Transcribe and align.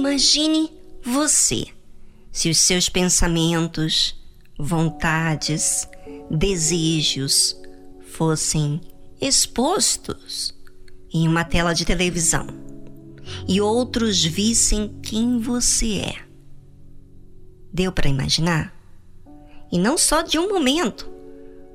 Imagine 0.00 0.72
você, 1.04 1.66
se 2.32 2.48
os 2.48 2.56
seus 2.56 2.88
pensamentos, 2.88 4.18
vontades, 4.58 5.86
desejos 6.30 7.54
fossem 8.06 8.80
expostos 9.20 10.54
em 11.12 11.28
uma 11.28 11.44
tela 11.44 11.74
de 11.74 11.84
televisão 11.84 12.46
e 13.46 13.60
outros 13.60 14.24
vissem 14.24 14.88
quem 15.02 15.38
você 15.38 15.98
é. 15.98 16.14
Deu 17.70 17.92
para 17.92 18.08
imaginar? 18.08 18.74
E 19.70 19.78
não 19.78 19.98
só 19.98 20.22
de 20.22 20.38
um 20.38 20.48
momento, 20.48 21.10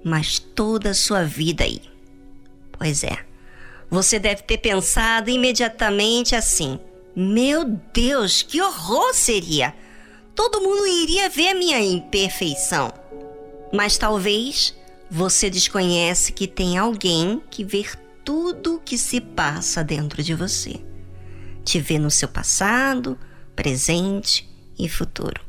mas 0.04 0.40
toda 0.40 0.90
a 0.90 0.96
sua 0.96 1.24
vida 1.24 1.64
aí. 1.64 1.80
Pois 2.72 3.04
é, 3.04 3.24
você 3.88 4.18
deve 4.18 4.42
ter 4.42 4.58
pensado 4.58 5.30
imediatamente 5.30 6.36
assim: 6.36 6.80
meu 7.16 7.66
Deus, 7.94 8.42
que 8.42 8.62
horror 8.62 9.14
seria! 9.14 9.74
Todo 10.36 10.62
mundo 10.62 10.86
iria 10.86 11.30
ver 11.30 11.54
minha 11.54 11.80
imperfeição. 11.80 12.92
Mas 13.74 13.98
talvez 13.98 14.76
você 15.10 15.50
desconhece 15.50 16.34
que 16.34 16.48
tem 16.48 16.78
alguém 16.78 17.42
que 17.50 17.64
vê 17.64 17.86
tudo 18.24 18.76
o 18.76 18.80
que 18.80 18.98
se 18.98 19.22
passa 19.22 19.84
dentro 19.84 20.22
de 20.22 20.34
você. 20.34 20.82
Te 21.64 21.80
vê 21.80 21.98
no 21.98 22.12
seu 22.12 22.28
passado, 22.28 23.18
presente 23.56 24.50
e 24.78 24.90
futuro. 24.90 25.40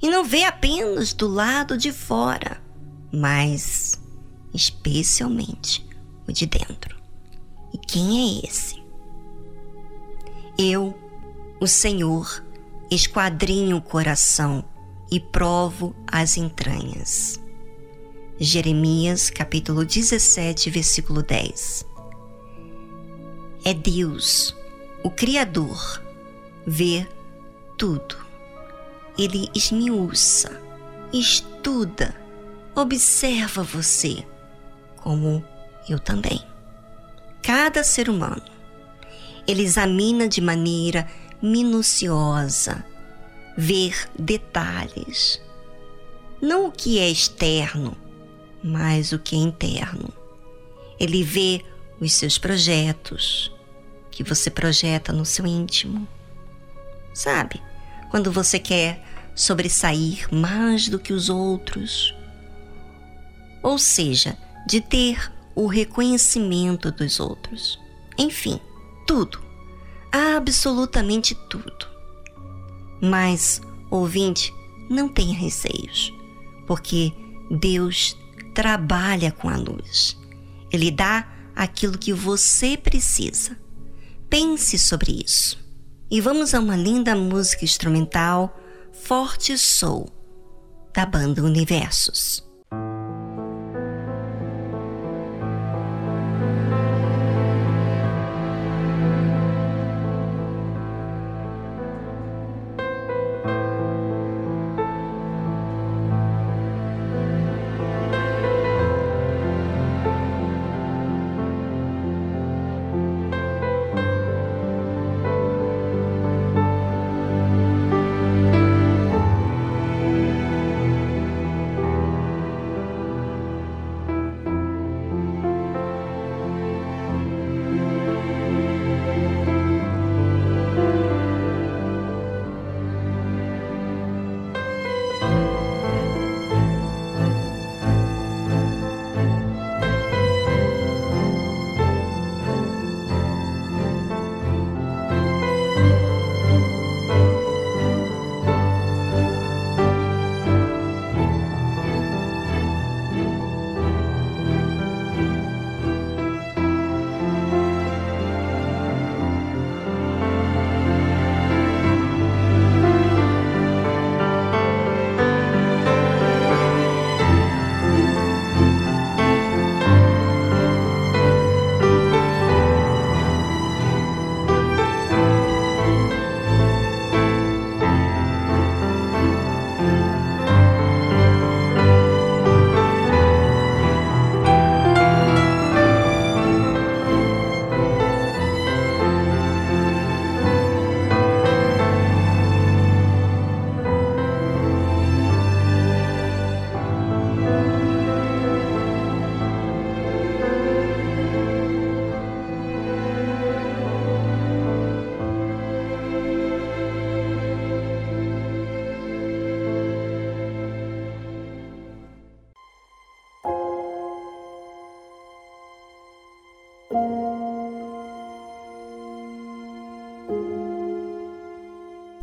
E 0.00 0.08
não 0.08 0.24
vê 0.24 0.44
apenas 0.44 1.12
do 1.12 1.28
lado 1.28 1.76
de 1.76 1.92
fora, 1.92 2.62
mas 3.12 4.00
especialmente 4.54 5.86
o 6.26 6.32
de 6.32 6.46
dentro. 6.46 6.96
E 7.74 7.78
quem 7.78 8.40
é 8.40 8.46
esse? 8.46 8.82
Eu, 10.58 10.98
o 11.60 11.66
Senhor, 11.66 12.42
esquadrinho 12.90 13.76
o 13.76 13.82
coração 13.82 14.64
e 15.12 15.20
provo 15.20 15.94
as 16.06 16.38
entranhas. 16.38 17.38
Jeremias 18.38 19.28
capítulo 19.28 19.84
17, 19.84 20.70
versículo 20.70 21.22
10. 21.22 21.86
É 23.62 23.74
Deus, 23.74 24.56
o 25.04 25.10
Criador, 25.10 26.02
vê 26.66 27.06
tudo. 27.76 28.16
Ele 29.18 29.50
esmiuça, 29.54 30.58
estuda, 31.12 32.16
observa 32.74 33.62
você, 33.62 34.24
como 34.96 35.44
eu 35.86 35.98
também. 35.98 36.40
Cada 37.42 37.84
ser 37.84 38.08
humano. 38.08 38.42
Ele 39.46 39.62
examina 39.62 40.26
de 40.26 40.40
maneira 40.40 41.06
minuciosa, 41.42 42.84
ver 43.56 44.08
detalhes. 44.18 45.40
Não 46.40 46.68
o 46.68 46.72
que 46.72 46.98
é 46.98 47.08
externo, 47.08 47.96
mas 48.62 49.12
o 49.12 49.18
que 49.18 49.36
é 49.36 49.38
interno. 49.38 50.12
Ele 50.98 51.22
vê 51.22 51.64
os 52.00 52.12
seus 52.12 52.38
projetos 52.38 53.52
que 54.10 54.22
você 54.22 54.50
projeta 54.50 55.12
no 55.12 55.24
seu 55.24 55.46
íntimo. 55.46 56.06
Sabe? 57.12 57.60
Quando 58.10 58.32
você 58.32 58.58
quer 58.58 59.04
sobressair 59.34 60.32
mais 60.32 60.88
do 60.88 60.98
que 60.98 61.12
os 61.12 61.28
outros. 61.28 62.14
Ou 63.62 63.78
seja, 63.78 64.36
de 64.66 64.80
ter 64.80 65.32
o 65.54 65.66
reconhecimento 65.66 66.90
dos 66.90 67.20
outros. 67.20 67.78
Enfim, 68.18 68.60
tudo. 69.06 69.49
Absolutamente 70.12 71.34
tudo. 71.48 71.86
Mas, 73.00 73.60
ouvinte, 73.90 74.52
não 74.88 75.08
tenha 75.08 75.34
receios, 75.34 76.12
porque 76.66 77.12
Deus 77.50 78.16
trabalha 78.54 79.30
com 79.30 79.48
a 79.48 79.56
luz. 79.56 80.18
Ele 80.72 80.90
dá 80.90 81.28
aquilo 81.54 81.98
que 81.98 82.12
você 82.12 82.76
precisa. 82.76 83.56
Pense 84.28 84.78
sobre 84.78 85.22
isso. 85.24 85.58
E 86.10 86.20
vamos 86.20 86.54
a 86.54 86.60
uma 86.60 86.76
linda 86.76 87.14
música 87.14 87.64
instrumental, 87.64 88.58
Forte 88.92 89.56
Soul, 89.56 90.10
da 90.92 91.06
banda 91.06 91.42
Universos. 91.42 92.49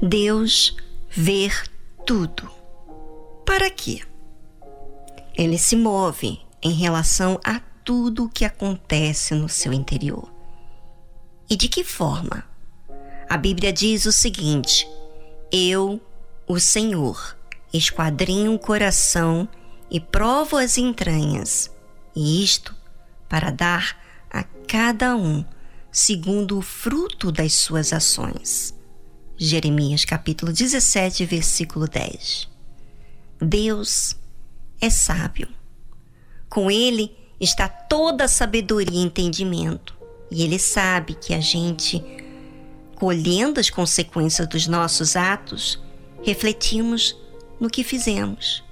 Deus 0.01 0.75
ver 1.09 1.63
tudo. 2.05 2.51
Para 3.45 3.69
quê? 3.69 4.01
Ele 5.33 5.57
se 5.57 5.75
move 5.75 6.39
em 6.61 6.71
relação 6.73 7.39
a 7.43 7.61
tudo 7.83 8.25
o 8.25 8.29
que 8.29 8.43
acontece 8.43 9.33
no 9.33 9.47
seu 9.47 9.71
interior. 9.71 10.29
E 11.49 11.55
de 11.55 11.69
que 11.69 11.83
forma? 11.83 12.43
A 13.29 13.37
Bíblia 13.37 13.71
diz 13.71 14.05
o 14.05 14.11
seguinte: 14.11 14.85
Eu, 15.49 16.01
o 16.45 16.59
Senhor, 16.59 17.37
esquadrinho 17.73 18.53
o 18.53 18.59
coração 18.59 19.47
e 19.89 19.99
provo 19.99 20.57
as 20.57 20.77
entranhas, 20.77 21.73
e 22.13 22.43
isto 22.43 22.75
para 23.29 23.49
dar 23.49 24.06
cada 24.67 25.15
um 25.15 25.45
segundo 25.89 26.57
o 26.57 26.61
fruto 26.61 27.31
das 27.31 27.53
suas 27.53 27.93
ações. 27.93 28.75
Jeremias 29.37 30.03
capítulo 30.03 30.51
17, 30.51 31.25
versículo 31.25 31.87
10. 31.87 32.49
Deus 33.39 34.17
é 34.81 34.89
sábio. 34.89 35.47
Com 36.49 36.69
ele 36.69 37.15
está 37.39 37.69
toda 37.69 38.25
a 38.25 38.27
sabedoria 38.27 38.99
e 38.99 39.03
entendimento. 39.03 39.95
E 40.29 40.43
ele 40.43 40.59
sabe 40.59 41.15
que 41.15 41.33
a 41.33 41.39
gente, 41.39 42.03
colhendo 42.95 43.59
as 43.59 43.69
consequências 43.69 44.47
dos 44.47 44.67
nossos 44.67 45.15
atos, 45.15 45.81
refletimos 46.23 47.15
no 47.57 47.69
que 47.69 47.83
fizemos. 47.83 48.63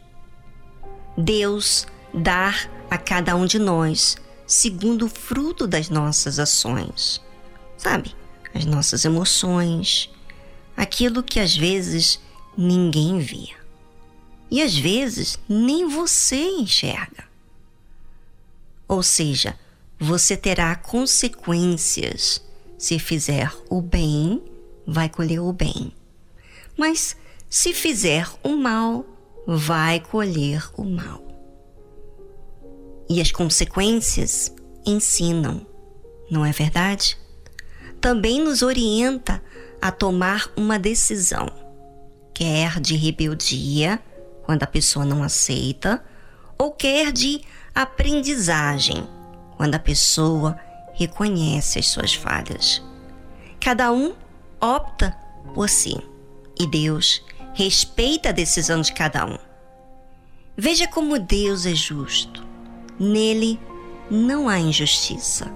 Deus 1.18 1.88
dá 2.13 2.53
a 2.89 2.98
cada 2.98 3.36
um 3.36 3.45
de 3.45 3.57
nós 3.57 4.18
segundo 4.45 5.06
o 5.06 5.09
fruto 5.09 5.68
das 5.68 5.89
nossas 5.89 6.39
ações. 6.39 7.21
Sabe? 7.77 8.15
As 8.53 8.65
nossas 8.65 9.03
emoções, 9.03 10.09
aquilo 10.75 11.24
que 11.24 11.39
às 11.39 11.56
vezes 11.56 12.19
ninguém 12.57 13.19
vê. 13.19 13.50
E 14.50 14.62
às 14.62 14.77
vezes 14.77 15.38
nem 15.50 15.88
você 15.88 16.38
enxerga. 16.38 17.25
Ou 18.88 19.01
seja, 19.01 19.57
você 20.00 20.38
terá 20.38 20.75
consequências. 20.75 22.41
Se 22.77 23.00
fizer 23.00 23.51
o 23.69 23.81
bem, 23.81 24.44
vai 24.86 25.09
colher 25.09 25.39
o 25.39 25.51
bem. 25.51 25.91
Mas 26.77 27.15
se 27.50 27.74
fizer 27.74 28.30
o 28.44 28.56
mal, 28.56 29.06
vai 29.48 30.00
colher 30.00 30.69
o 30.77 30.83
mal. 30.83 31.24
E 33.10 33.22
as 33.22 33.31
consequências 33.31 34.54
ensinam, 34.86 35.66
não 36.30 36.46
é 36.46 36.52
verdade? 36.52 37.18
Também 38.02 38.42
nos 38.42 38.62
orienta 38.62 39.42
a 39.81 39.92
tomar 39.92 40.52
uma 40.56 40.80
decisão, 40.80 41.48
quer 42.34 42.80
de 42.80 42.96
rebeldia, 42.96 44.00
quando 44.44 44.63
a 44.63 44.68
pessoa 44.68 45.06
não 45.06 45.24
aceita, 45.24 46.04
ou 46.57 46.72
quer 46.72 47.12
de 47.12 47.42
aprendizagem, 47.74 49.08
quando 49.58 49.75
a 49.75 49.80
pessoa 49.80 50.60
reconhece 50.94 51.80
as 51.80 51.88
suas 51.88 52.13
falhas. 52.13 52.81
Cada 53.60 53.92
um 53.92 54.13
opta 54.62 55.12
por 55.54 55.69
si 55.69 55.98
e 56.60 56.68
Deus 56.68 57.24
respeita 57.54 58.30
a 58.30 58.31
decisão 58.31 58.81
de 58.81 58.94
cada 58.94 59.25
um. 59.25 59.38
Veja 60.58 60.88
como 60.88 61.19
Deus 61.19 61.66
é 61.66 61.75
justo. 61.75 62.44
Nele 63.00 63.59
não 64.09 64.47
há 64.47 64.59
injustiça. 64.59 65.51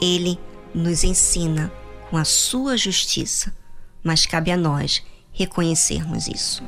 Ele 0.00 0.38
nos 0.74 1.04
ensina 1.04 1.72
com 2.10 2.16
a 2.16 2.24
sua 2.24 2.76
justiça, 2.76 3.54
mas 4.02 4.24
cabe 4.26 4.50
a 4.50 4.56
nós 4.56 5.02
reconhecermos 5.32 6.28
isso. 6.28 6.62